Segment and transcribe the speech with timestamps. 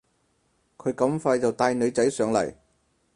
[0.77, 2.55] 佢咁快就帶女仔上嚟